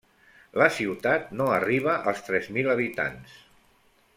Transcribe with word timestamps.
La 0.61 0.69
ciutat 0.77 1.29
no 1.41 1.49
arriba 1.57 1.99
als 2.13 2.25
tres 2.31 2.51
mil 2.57 2.73
habitants. 2.75 3.37